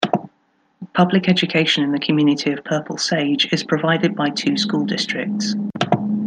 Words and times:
Public 0.95 1.29
education 1.29 1.83
in 1.83 1.91
the 1.91 1.99
community 1.99 2.51
of 2.51 2.63
Purple 2.65 2.97
Sage 2.97 3.47
is 3.53 3.63
provided 3.63 4.15
by 4.15 4.31
two 4.31 4.57
school 4.57 4.83
districts. 4.83 5.53